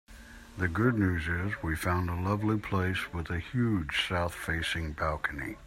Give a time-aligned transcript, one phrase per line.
[0.57, 5.57] The good news is we found a lovely place with a huge south-facing balcony.